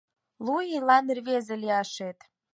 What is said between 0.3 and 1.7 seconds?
Лу ийлан рвезе